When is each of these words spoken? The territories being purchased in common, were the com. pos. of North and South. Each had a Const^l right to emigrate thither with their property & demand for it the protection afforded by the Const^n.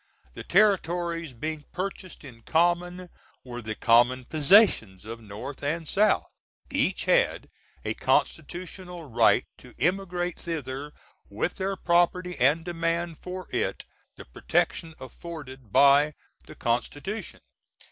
The 0.33 0.43
territories 0.43 1.33
being 1.33 1.65
purchased 1.73 2.23
in 2.23 2.41
common, 2.41 3.07
were 3.43 3.61
the 3.61 3.75
com. 3.75 4.25
pos. 4.27 5.05
of 5.05 5.21
North 5.21 5.61
and 5.61 5.87
South. 5.87 6.25
Each 6.71 7.05
had 7.05 7.51
a 7.85 7.93
Const^l 7.93 9.15
right 9.15 9.45
to 9.59 9.75
emigrate 9.77 10.39
thither 10.39 10.91
with 11.29 11.57
their 11.57 11.75
property 11.75 12.33
& 12.53 12.63
demand 12.63 13.19
for 13.19 13.45
it 13.51 13.85
the 14.15 14.25
protection 14.25 14.95
afforded 14.99 15.71
by 15.71 16.15
the 16.47 16.55
Const^n. 16.55 17.39